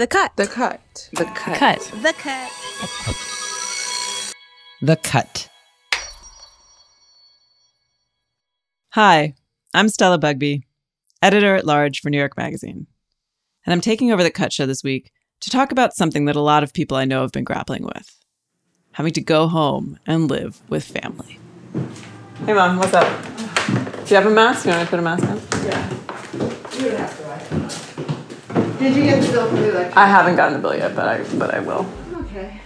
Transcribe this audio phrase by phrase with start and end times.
[0.00, 0.32] The cut.
[0.36, 1.10] The cut.
[1.12, 1.58] The cut.
[1.58, 1.78] Cut.
[2.00, 2.50] The cut.
[4.80, 5.50] The Cut.
[8.94, 9.34] Hi,
[9.74, 10.62] I'm Stella Bugbee,
[11.20, 12.86] editor at large for New York Magazine.
[13.66, 16.40] And I'm taking over the Cut Show this week to talk about something that a
[16.40, 18.16] lot of people I know have been grappling with
[18.92, 21.38] having to go home and live with family.
[22.46, 23.06] Hey, Mom, what's up?
[23.66, 24.64] Do you have a mask?
[24.64, 25.40] You want me to put a mask on?
[28.80, 29.98] Did you get the bill for the election?
[29.98, 31.84] I haven't gotten the bill yet, but I, but I will.
[32.22, 32.58] Okay.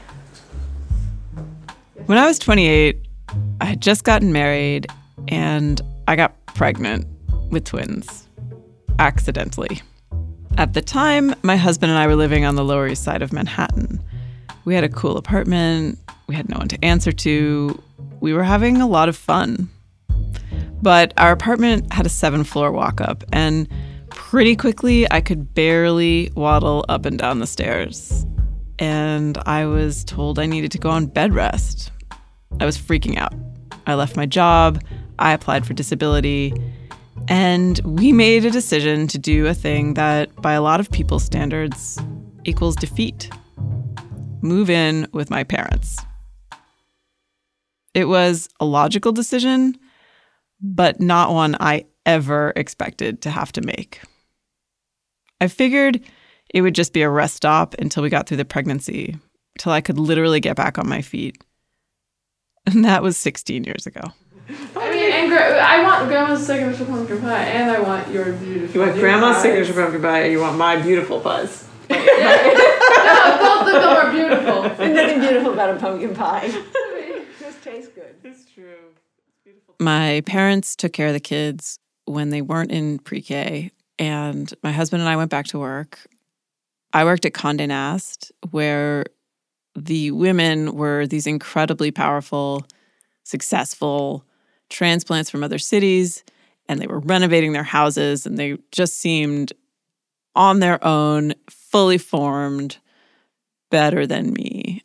[2.07, 3.05] When I was 28,
[3.61, 4.87] I had just gotten married
[5.27, 7.09] and I got pregnant
[7.51, 8.29] with twins
[9.01, 9.83] accidentally.
[10.57, 13.33] At the time, my husband and I were living on the Lower East Side of
[13.33, 14.01] Manhattan.
[14.65, 17.83] We had a cool apartment, we had no one to answer to,
[18.21, 19.69] we were having a lot of fun.
[20.81, 23.69] But our apartment had a seven floor walk up, and
[24.35, 28.27] pretty quickly I could barely waddle up and down the stairs.
[28.81, 31.93] And I was told I needed to go on bed rest.
[32.59, 33.33] I was freaking out.
[33.87, 34.83] I left my job,
[35.21, 36.53] I applied for disability,
[37.29, 41.23] and we made a decision to do a thing that, by a lot of people's
[41.23, 41.97] standards,
[42.43, 43.31] equals defeat
[44.43, 45.97] move in with my parents.
[47.95, 49.79] It was a logical decision,
[50.61, 54.01] but not one I ever expected to have to make.
[55.41, 56.01] I figured
[56.53, 59.17] it would just be a rest stop until we got through the pregnancy,
[59.59, 61.43] till I could literally get back on my feet.
[62.67, 64.01] And that was 16 years ago.
[64.77, 68.75] I mean, and gra- I want grandma's signature pumpkin pie, and I want your beautiful.
[68.81, 69.43] You want grandma's pies.
[69.43, 71.69] signature pumpkin pie, or you want my beautiful pies?
[73.05, 74.65] No, both of them are beautiful.
[74.85, 76.49] And nothing beautiful about a pumpkin pie.
[77.41, 78.15] Just tastes good.
[78.25, 78.77] It's true.
[79.79, 84.73] My parents took care of the kids when they weren't in pre K, and my
[84.73, 85.99] husband and I went back to work.
[86.93, 89.05] I worked at Condé Nast, where
[89.75, 92.67] the women were these incredibly powerful,
[93.25, 94.25] successful
[94.71, 96.25] transplants from other cities,
[96.69, 99.53] and they were renovating their houses, and they just seemed
[100.35, 102.79] on their own, fully formed,
[103.71, 104.83] better than me.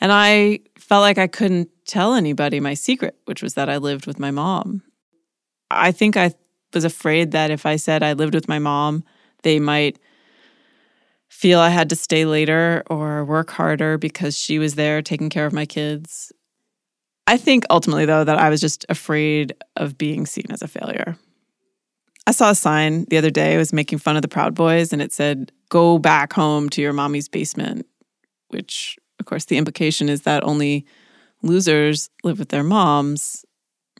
[0.00, 4.06] And I felt like I couldn't tell anybody my secret, which was that I lived
[4.06, 4.82] with my mom.
[5.70, 6.34] I think I
[6.74, 9.04] was afraid that if I said I lived with my mom,
[9.42, 9.98] they might
[11.28, 15.46] feel I had to stay later or work harder because she was there taking care
[15.46, 16.32] of my kids.
[17.26, 21.16] I think ultimately, though, that I was just afraid of being seen as a failure.
[22.26, 24.92] I saw a sign the other day, it was making fun of the Proud Boys,
[24.92, 27.86] and it said, Go back home to your mommy's basement,
[28.48, 30.86] which, of course, the implication is that only
[31.42, 33.44] losers live with their moms.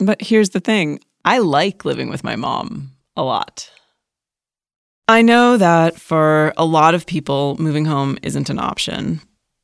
[0.01, 3.71] But here's the thing I like living with my mom a lot.
[5.09, 9.21] I know that for a lot of people, moving home isn't an option.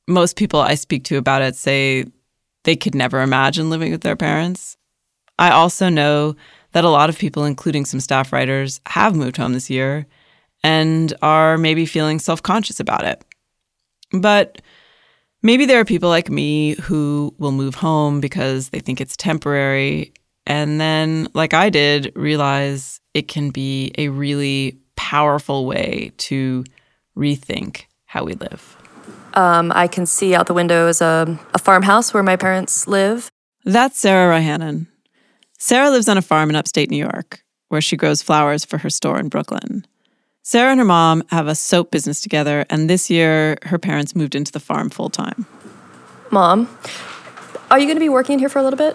[0.09, 2.07] Most people I speak to about it say
[2.65, 4.77] they could never imagine living with their parents.
[5.39, 6.35] I also know
[6.73, 10.07] that a lot of people, including some staff writers, have moved home this year
[10.63, 13.23] and are maybe feeling self conscious about it.
[14.13, 14.63] But
[15.43, 20.13] maybe there are people like me who will move home because they think it's temporary.
[20.47, 26.65] And then, like I did, realize it can be a really powerful way to
[27.17, 28.77] rethink how we live.
[29.35, 33.31] Um, I can see out the window is a, a farmhouse where my parents live.
[33.65, 34.87] That's Sarah Ryhanen.
[35.59, 38.91] Sarah lives on a farm in upstate New York, where she grows flowers for her
[38.91, 39.87] store in Brooklyn.
[40.43, 44.35] Sarah and her mom have a soap business together, and this year her parents moved
[44.35, 45.47] into the farm full time.
[46.31, 46.69] Mom,
[47.71, 48.95] are you going to be working here for a little bit?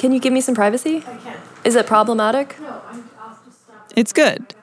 [0.00, 0.08] Yeah.
[0.08, 0.96] Can you give me some privacy?
[1.06, 1.36] I can.
[1.62, 2.58] Is it problematic?
[2.58, 3.92] No, I'm, I'll just stop.
[3.94, 4.54] It's good,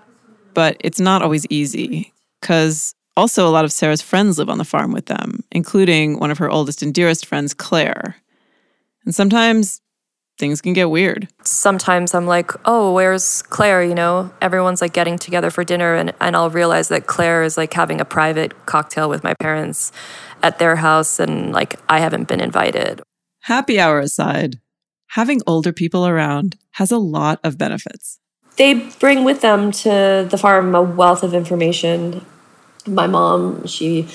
[0.56, 2.12] but it's not always easy,
[2.42, 6.32] because also a lot of Sarah's friends live on the farm with them, including one
[6.32, 8.16] of her oldest and dearest friends, Claire.
[9.06, 9.80] And sometimes
[10.40, 11.28] things can get weird.
[11.44, 13.84] Sometimes I'm like, oh, where's Claire?
[13.84, 17.58] You know, everyone's like getting together for dinner, and, and I'll realize that Claire is
[17.58, 19.92] like having a private cocktail with my parents
[20.42, 23.02] at their house, and like I haven't been invited.
[23.42, 24.60] Happy hour aside,
[25.08, 28.20] having older people around has a lot of benefits.
[28.58, 32.26] They bring with them to the farm a wealth of information.
[32.86, 34.08] My mom, she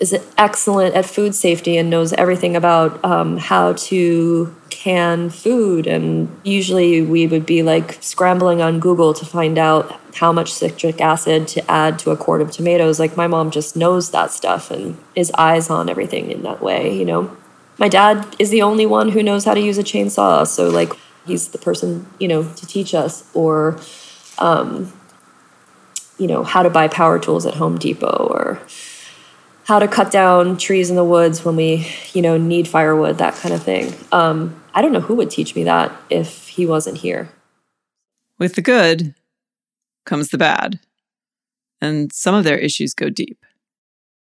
[0.00, 5.86] is excellent at food safety and knows everything about um, how to can food.
[5.86, 11.00] And usually we would be like scrambling on Google to find out how much citric
[11.00, 12.98] acid to add to a quart of tomatoes.
[12.98, 16.96] Like my mom just knows that stuff and is eyes on everything in that way,
[16.96, 17.36] you know.
[17.80, 20.46] My dad is the only one who knows how to use a chainsaw.
[20.46, 20.92] So, like,
[21.26, 23.28] he's the person, you know, to teach us.
[23.34, 23.80] Or,
[24.38, 24.92] um,
[26.18, 28.60] you know, how to buy power tools at Home Depot or
[29.64, 33.34] how to cut down trees in the woods when we, you know, need firewood, that
[33.36, 33.94] kind of thing.
[34.12, 37.30] Um, I don't know who would teach me that if he wasn't here.
[38.38, 39.14] With the good
[40.04, 40.80] comes the bad,
[41.80, 43.38] and some of their issues go deep.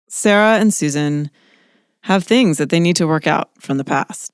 [0.10, 1.30] Sarah and Susan
[2.06, 4.32] have things that they need to work out from the past.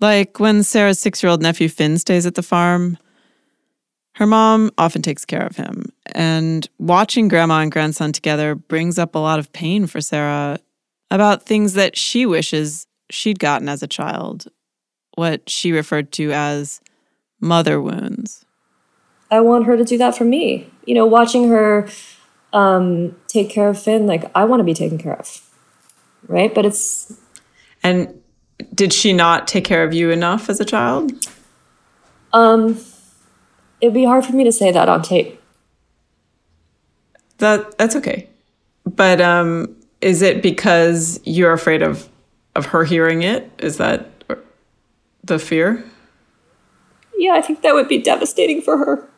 [0.00, 2.98] Like when Sarah's six year old nephew Finn stays at the farm,
[4.16, 5.92] her mom often takes care of him.
[6.06, 10.58] And watching grandma and grandson together brings up a lot of pain for Sarah
[11.08, 14.48] about things that she wishes she'd gotten as a child,
[15.14, 16.80] what she referred to as
[17.40, 18.44] mother wounds.
[19.30, 20.68] I want her to do that for me.
[20.84, 21.88] You know, watching her
[22.52, 25.48] um, take care of Finn, like I want to be taken care of,
[26.28, 26.54] right?
[26.54, 27.12] But it's.
[27.82, 28.20] And
[28.74, 31.12] did she not take care of you enough as a child?
[32.32, 32.78] Um,
[33.80, 35.40] it'd be hard for me to say that on tape.
[37.38, 38.28] That that's okay.
[38.84, 42.08] But um, is it because you're afraid of
[42.54, 43.50] of her hearing it?
[43.58, 44.10] Is that
[45.22, 45.84] the fear?
[47.16, 49.08] Yeah, I think that would be devastating for her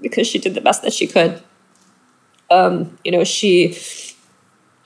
[0.00, 1.42] because she did the best that she could.
[2.50, 3.72] Um, you know, she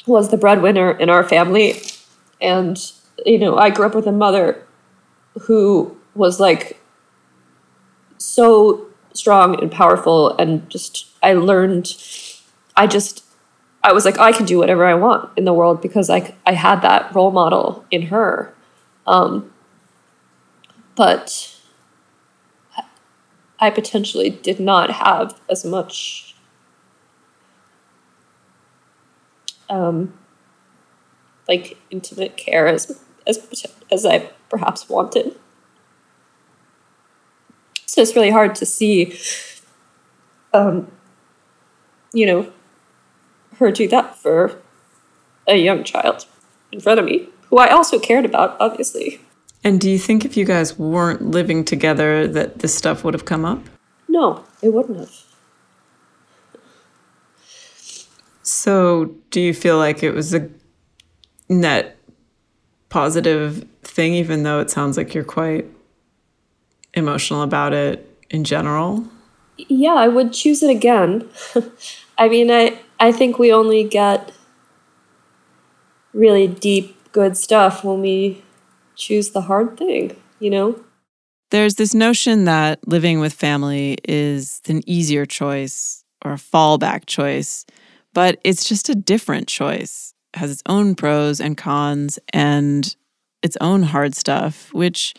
[0.07, 1.83] was the breadwinner in our family,
[2.41, 2.79] and
[3.25, 4.67] you know, I grew up with a mother
[5.43, 6.81] who was like
[8.19, 11.95] so strong and powerful and just I learned
[12.77, 13.25] I just
[13.83, 16.53] I was like I can do whatever I want in the world because I I
[16.53, 18.55] had that role model in her.
[19.07, 19.53] Um,
[20.95, 21.57] but
[23.59, 26.32] I potentially did not have as much
[29.73, 30.13] um,
[31.49, 35.35] like intimate care as as as I perhaps wanted.
[37.87, 39.19] So it's really hard to see,
[40.55, 40.91] um,
[42.13, 42.53] you know,
[43.57, 44.61] her do that for
[45.47, 46.27] a young child
[46.71, 49.21] in front of me, who I also cared about, obviously.
[49.65, 53.27] And do you think if you guys weren't living together that this stuff would have
[53.27, 53.61] come up?
[54.09, 55.32] No, it wouldn't have.
[58.43, 60.49] So, do you feel like it was a
[61.49, 61.97] net
[62.89, 65.67] positive thing, even though it sounds like you're quite
[66.95, 69.05] emotional about it in general?
[69.57, 71.29] Yeah, I would choose it again.
[72.19, 74.33] I mean, I I think we only get
[76.13, 78.43] really deep good stuff when we
[78.97, 80.83] choose the hard thing, you know?
[81.51, 87.67] There's this notion that living with family is an easier choice or a fallback choice,
[88.13, 90.15] but it's just a different choice.
[90.35, 92.95] It has its own pros and cons and
[93.43, 95.15] its own hard stuff, which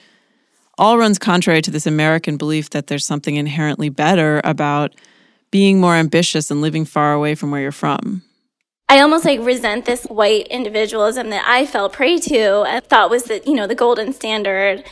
[0.77, 4.95] all runs contrary to this American belief that there's something inherently better about
[5.51, 8.23] being more ambitious and living far away from where you're from.
[8.89, 13.23] I almost like resent this white individualism that I fell prey to and thought was
[13.25, 14.83] the, you know, the golden standard.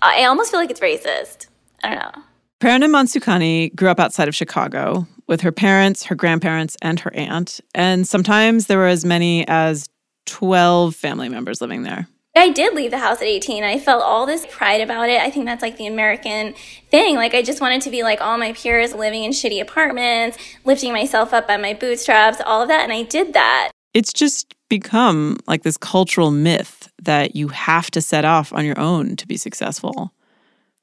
[0.00, 1.46] I almost feel like it's racist.
[1.82, 2.22] I don't know.
[2.64, 7.60] Prerna Mansukani grew up outside of Chicago with her parents, her grandparents, and her aunt.
[7.74, 9.86] And sometimes there were as many as
[10.24, 12.08] 12 family members living there.
[12.34, 13.64] I did leave the house at 18.
[13.64, 15.20] I felt all this pride about it.
[15.20, 16.54] I think that's like the American
[16.90, 17.16] thing.
[17.16, 20.94] Like, I just wanted to be like all my peers living in shitty apartments, lifting
[20.94, 22.80] myself up by my bootstraps, all of that.
[22.80, 23.72] And I did that.
[23.92, 28.80] It's just become like this cultural myth that you have to set off on your
[28.80, 30.14] own to be successful.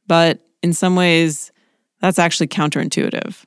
[0.06, 1.51] But in some ways,
[2.02, 3.46] that's actually counterintuitive.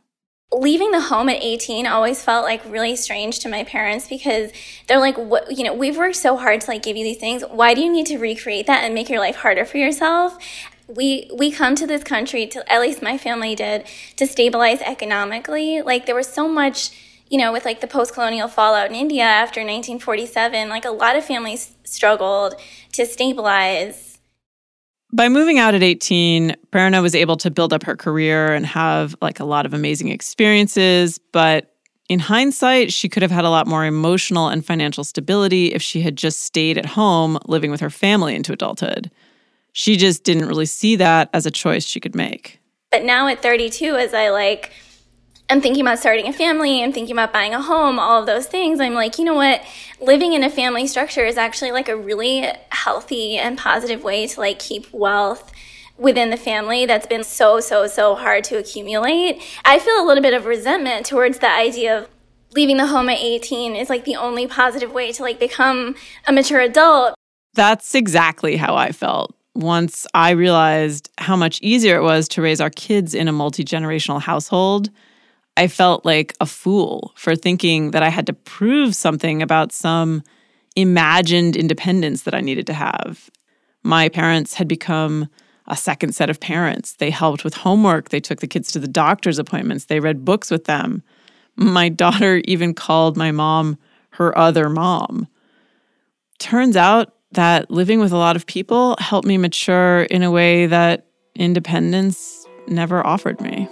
[0.52, 4.52] Leaving the home at 18 always felt like really strange to my parents because
[4.86, 7.42] they're like what you know we've worked so hard to like give you these things.
[7.50, 10.38] Why do you need to recreate that and make your life harder for yourself?
[10.86, 13.84] We we come to this country to at least my family did
[14.16, 15.82] to stabilize economically.
[15.82, 16.90] Like there was so much
[17.28, 21.24] you know with like the post-colonial fallout in india after 1947 like a lot of
[21.24, 22.54] families struggled
[22.92, 24.13] to stabilize
[25.14, 29.14] by moving out at 18, Prerna was able to build up her career and have
[29.22, 31.18] like a lot of amazing experiences.
[31.18, 31.72] But
[32.08, 36.00] in hindsight, she could have had a lot more emotional and financial stability if she
[36.00, 39.10] had just stayed at home living with her family into adulthood.
[39.72, 42.60] She just didn't really see that as a choice she could make.
[42.90, 44.72] But now at 32, as I like
[45.50, 48.46] I'm thinking about starting a family, I'm thinking about buying a home, all of those
[48.46, 48.80] things.
[48.80, 49.62] I'm like, you know what?
[50.00, 54.40] Living in a family structure is actually like a really healthy and positive way to
[54.40, 55.52] like keep wealth
[55.98, 59.40] within the family that's been so, so, so hard to accumulate.
[59.64, 62.08] I feel a little bit of resentment towards the idea of
[62.54, 65.94] leaving the home at 18 is like the only positive way to like become
[66.26, 67.14] a mature adult.
[67.52, 72.60] That's exactly how I felt once I realized how much easier it was to raise
[72.60, 74.90] our kids in a multi generational household
[75.56, 80.22] I felt like a fool for thinking that I had to prove something about some
[80.76, 83.30] imagined independence that I needed to have.
[83.82, 85.28] My parents had become
[85.66, 86.94] a second set of parents.
[86.94, 90.50] They helped with homework, they took the kids to the doctor's appointments, they read books
[90.50, 91.02] with them.
[91.56, 93.78] My daughter even called my mom
[94.10, 95.28] her other mom.
[96.38, 100.66] Turns out that living with a lot of people helped me mature in a way
[100.66, 103.68] that independence never offered me.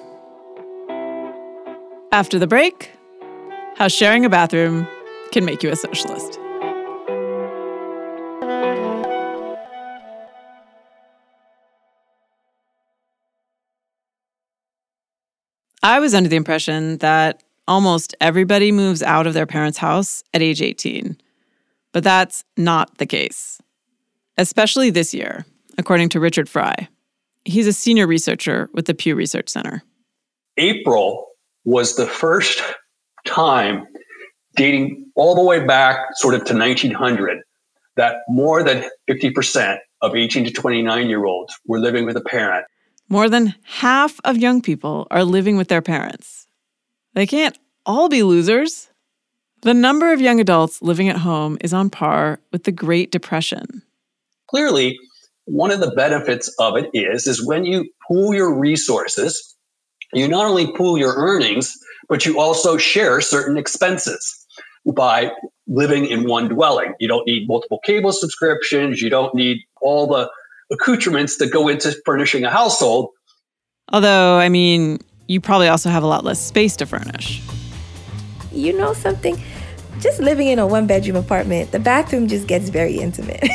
[2.12, 2.90] After the break,
[3.76, 4.86] how sharing a bathroom
[5.32, 6.38] can make you a socialist.
[15.82, 20.42] I was under the impression that almost everybody moves out of their parents' house at
[20.42, 21.16] age 18.
[21.92, 23.58] But that's not the case,
[24.36, 25.46] especially this year,
[25.78, 26.88] according to Richard Fry.
[27.46, 29.82] He's a senior researcher with the Pew Research Center.
[30.58, 31.31] April
[31.64, 32.62] was the first
[33.26, 33.86] time
[34.56, 37.40] dating all the way back sort of to 1900
[37.96, 42.66] that more than 50% of 18 to 29 year olds were living with a parent.
[43.08, 46.46] More than half of young people are living with their parents.
[47.14, 48.88] They can't all be losers.
[49.62, 53.82] The number of young adults living at home is on par with the Great Depression.
[54.48, 54.98] Clearly,
[55.44, 59.51] one of the benefits of it is is when you pool your resources,
[60.12, 61.78] you not only pool your earnings,
[62.08, 64.46] but you also share certain expenses
[64.94, 65.30] by
[65.66, 66.94] living in one dwelling.
[66.98, 70.30] You don't need multiple cable subscriptions, you don't need all the
[70.70, 73.10] accoutrements that go into furnishing a household.
[73.92, 77.42] Although, I mean, you probably also have a lot less space to furnish.
[78.52, 79.42] You know something?
[80.00, 83.48] Just living in a one bedroom apartment, the bathroom just gets very intimate.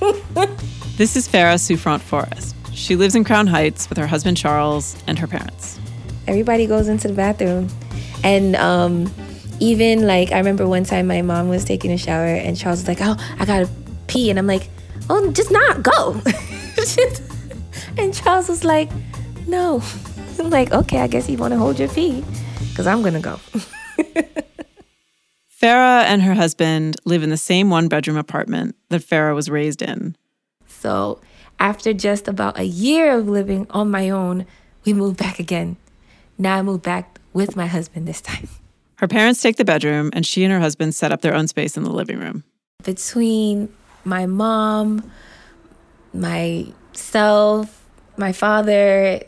[0.96, 2.56] this is Phara Souffrant Forrest.
[2.72, 5.78] She lives in Crown Heights with her husband Charles and her parents.
[6.32, 7.68] Everybody goes into the bathroom.
[8.24, 9.12] And um,
[9.60, 12.88] even like, I remember one time my mom was taking a shower and Charles was
[12.88, 13.68] like, Oh, I gotta
[14.06, 14.30] pee.
[14.30, 14.70] And I'm like,
[15.10, 16.18] Oh, just not go.
[17.98, 18.90] and Charles was like,
[19.46, 19.82] No.
[20.38, 22.24] I'm like, Okay, I guess you wanna hold your pee
[22.70, 23.38] because I'm gonna go.
[25.48, 29.82] Phara and her husband live in the same one bedroom apartment that Phara was raised
[29.82, 30.16] in.
[30.66, 31.20] So,
[31.60, 34.46] after just about a year of living on my own,
[34.86, 35.76] we moved back again.
[36.42, 38.48] Now I moved back with my husband this time.
[38.96, 41.76] Her parents take the bedroom, and she and her husband set up their own space
[41.76, 42.44] in the living room.
[42.84, 43.68] Between
[44.04, 45.10] my mom,
[46.12, 47.84] myself,
[48.16, 49.20] my father,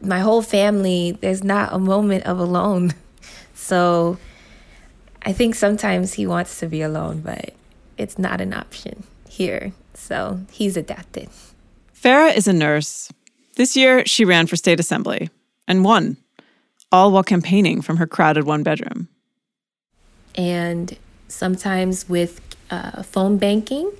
[0.00, 2.94] my whole family, there's not a moment of alone.
[3.54, 4.16] So
[5.22, 7.52] I think sometimes he wants to be alone, but
[7.98, 9.72] it's not an option here.
[9.92, 11.28] So he's adapted.
[11.92, 13.12] Phara is a nurse.
[13.56, 15.28] This year, she ran for state assembly
[15.68, 16.16] and won,
[16.92, 19.08] all while campaigning from her crowded one bedroom.
[20.34, 20.96] And
[21.28, 23.90] sometimes with uh, phone banking,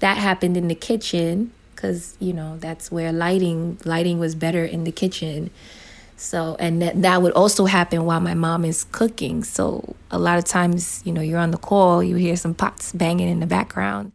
[0.00, 4.84] that happened in the kitchen because you know that's where lighting lighting was better in
[4.84, 5.50] the kitchen
[6.20, 9.42] so, and that, that would also happen while my mom is cooking.
[9.42, 12.92] So, a lot of times, you know, you're on the call, you hear some pots
[12.92, 14.12] banging in the background.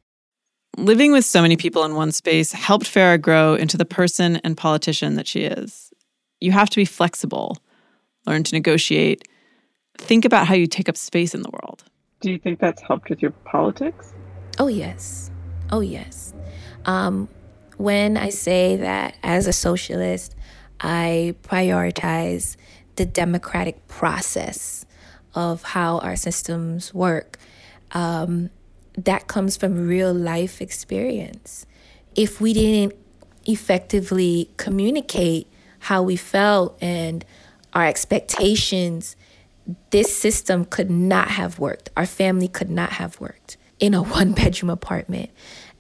[0.77, 4.55] Living with so many people in one space helped Phara grow into the person and
[4.55, 5.91] politician that she is.
[6.39, 7.57] You have to be flexible,
[8.25, 9.27] learn to negotiate,
[9.97, 11.83] think about how you take up space in the world.
[12.21, 14.13] Do you think that's helped with your politics?
[14.57, 15.29] Oh, yes.
[15.71, 16.33] Oh, yes.
[16.85, 17.27] Um,
[17.77, 20.35] when I say that as a socialist,
[20.79, 22.55] I prioritize
[22.95, 24.85] the democratic process
[25.33, 27.37] of how our systems work.
[27.91, 28.49] Um,
[28.97, 31.65] that comes from real life experience.
[32.15, 32.97] If we didn't
[33.45, 35.47] effectively communicate
[35.79, 37.25] how we felt and
[37.75, 39.15] our expectations,
[39.91, 41.89] this system could not have worked.
[41.97, 45.29] Our family could not have worked in a one bedroom apartment.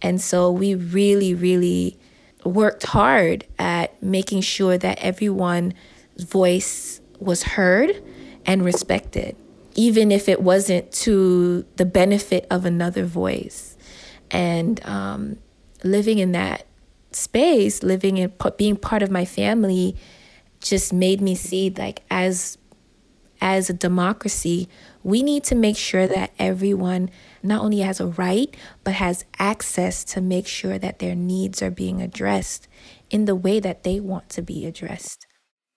[0.01, 1.97] And so we really, really
[2.43, 5.73] worked hard at making sure that everyone's
[6.17, 8.03] voice was heard
[8.45, 9.35] and respected,
[9.73, 13.77] even if it wasn't to the benefit of another voice.
[14.29, 15.37] And um,
[15.83, 16.67] living in that
[17.11, 19.95] space, living in being part of my family,
[20.69, 22.57] just made me see like as
[23.41, 24.67] as a democracy,
[25.03, 27.09] we need to make sure that everyone
[27.43, 31.69] not only has a right, but has access to make sure that their needs are
[31.69, 32.67] being addressed
[33.09, 35.27] in the way that they want to be addressed.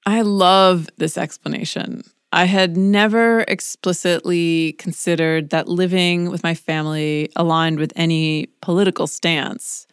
[0.07, 2.05] I love this explanation.
[2.33, 9.87] I had never explicitly considered that living with my family aligned with any political stance.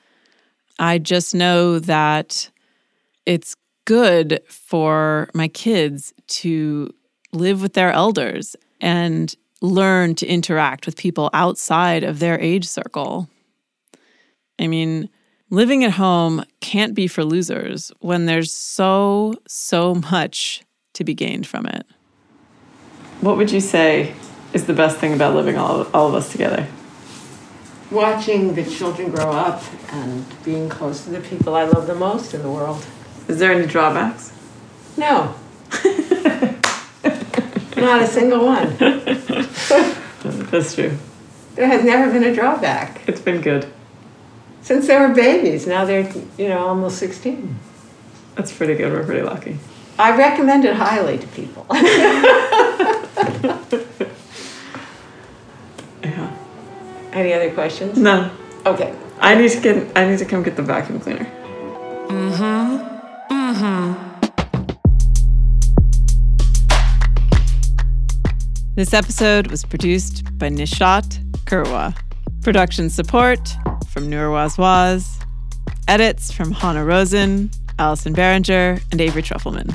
[0.78, 2.50] I just know that
[3.26, 6.94] it's good for my kids to
[7.32, 13.30] live with their elders and learn to interact with people outside of their age circle.
[14.60, 15.10] I mean,
[15.50, 20.64] living at home can't be for losers when there's so, so much
[20.94, 21.86] to be gained from it.
[23.22, 24.14] What would you say
[24.54, 26.68] is the best thing about living all, all of us together?
[27.92, 32.34] Watching the children grow up and being close to the people I love the most
[32.34, 32.86] in the world.
[33.28, 34.32] Is there any drawbacks?
[34.98, 35.36] No.
[37.76, 38.76] Not a single one.
[40.52, 40.98] That's true.
[41.56, 43.02] There has never been a drawback.
[43.08, 43.68] It's been good.
[44.62, 47.56] Since they were babies, now they're, you know, almost 16.
[48.36, 48.92] That's pretty good.
[48.92, 49.58] We're pretty lucky.
[49.98, 51.66] I recommend it highly to people.
[56.04, 56.32] Yeah.
[57.14, 57.98] Any other questions?
[57.98, 58.30] No.
[58.66, 58.94] Okay.
[59.20, 61.26] I need to get I need to come get the vacuum cleaner.
[62.08, 62.95] Mm-hmm.
[63.58, 63.96] Uh-huh.
[68.76, 71.96] This episode was produced by Nishat Kurwa.
[72.42, 73.40] Production support
[73.88, 75.24] from Noor Wazwaz.
[75.88, 79.74] Edits from Hanna Rosin, Allison Behringer, and Avery Truffleman.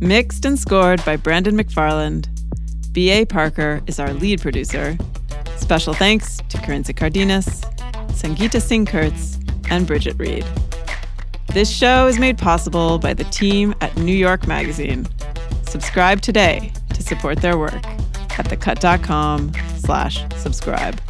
[0.00, 2.26] Mixed and scored by Brandon McFarland.
[2.92, 3.26] B.A.
[3.26, 4.98] Parker is our lead producer.
[5.54, 7.60] Special thanks to Carinza Cardenas,
[8.08, 9.38] Sangeeta Singh Kurtz,
[9.70, 10.44] and Bridget Reed.
[11.58, 15.08] This show is made possible by the team at New York Magazine.
[15.64, 21.00] Subscribe today to support their work at thecut.com slash subscribe.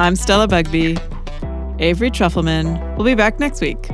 [0.00, 0.98] I'm Stella Bugbee.
[1.80, 3.88] Avery Truffleman will be back next week.